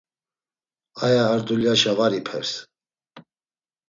Aya 1.05 1.23
ar 1.33 1.41
dulyaşa 1.47 1.93
var 1.97 2.11
ipers. 2.19 2.51